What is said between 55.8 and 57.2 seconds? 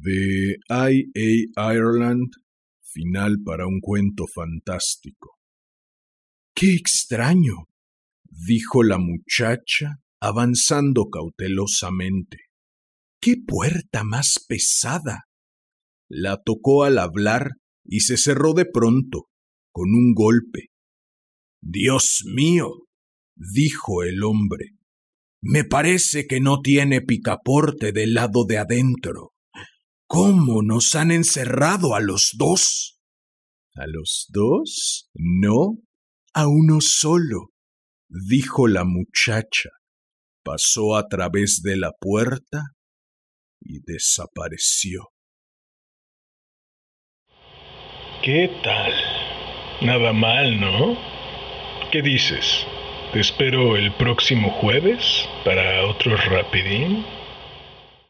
otro rapidín.